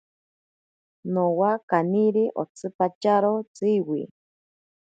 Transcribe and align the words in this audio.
Nowa 1.13 1.51
kaniri 1.69 2.23
otsipatyaro 2.41 3.33
tsiwi. 3.55 4.01